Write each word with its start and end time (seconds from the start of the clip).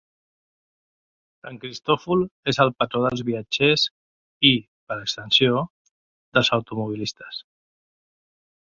Sant 1.47 1.59
Cristòfol 1.65 2.23
és 2.53 2.61
el 2.65 2.73
patró 2.79 3.03
dels 3.05 3.23
viatgers 3.29 3.85
i, 4.53 4.53
per 4.89 5.01
extensió, 5.05 5.63
dels 6.39 6.55
automobilistes. 6.61 7.47